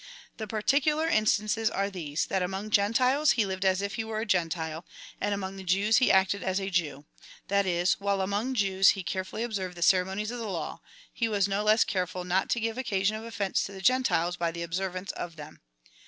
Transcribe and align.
The 0.37 0.47
particular 0.47 1.07
instances 1.07 1.69
are 1.69 1.91
these— 1.91 2.25
that 2.31 2.41
among 2.41 2.63
the 2.63 2.69
Gentiles 2.71 3.33
he 3.33 3.45
lived 3.45 3.63
as 3.63 3.83
if 3.83 3.93
he 3.93 4.03
were 4.03 4.19
a 4.19 4.25
Grentile, 4.25 4.83
and 5.21 5.31
among 5.31 5.57
the 5.57 5.63
Jews 5.63 5.97
he 5.97 6.11
acted 6.11 6.41
as 6.41 6.59
a 6.59 6.71
Jew: 6.71 7.05
that 7.49 7.67
is, 7.67 7.99
while 7.99 8.19
among 8.21 8.55
Jews 8.55 8.89
he 8.97 9.03
care 9.03 9.23
fully 9.23 9.43
observed 9.43 9.77
the 9.77 9.83
ceremonies 9.83 10.31
of 10.31 10.39
the 10.39 10.49
law, 10.49 10.81
he 11.13 11.29
was 11.29 11.47
no 11.47 11.63
less 11.63 11.83
care 11.83 12.07
ful 12.07 12.23
not 12.23 12.49
to 12.49 12.59
give 12.59 12.79
occasion 12.79 13.15
of 13.15 13.25
offence 13.25 13.63
to 13.65 13.73
the 13.73 13.79
Gentiles 13.81 14.37
hj 14.37 14.53
the 14.55 14.63
observance 14.63 15.11
of 15.11 15.35
them. 15.35 15.61